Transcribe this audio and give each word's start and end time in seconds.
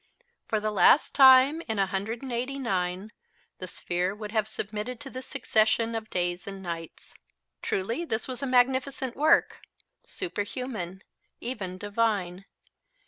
For 0.47 0.59
the 0.59 0.71
last 0.71 1.13
time 1.13 1.61
in 1.69 1.77
189 1.77 3.11
the 3.59 3.67
sphere 3.67 4.15
would 4.15 4.31
have 4.31 4.47
submitted 4.47 4.99
to 5.01 5.11
this 5.11 5.27
succession 5.27 5.93
of 5.93 6.09
days 6.09 6.47
and 6.47 6.63
nights. 6.63 7.13
Truly, 7.61 8.03
this 8.03 8.27
was 8.27 8.41
a 8.41 8.47
magnificent 8.47 9.15
work, 9.15 9.59
superhuman, 10.03 11.03
even 11.39 11.77
divine. 11.77 12.45